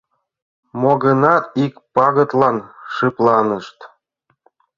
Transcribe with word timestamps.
Мо-гынат, 0.81 1.43
ик 1.63 1.73
пагытлан 1.95 2.57
шыпланышт. 2.93 3.77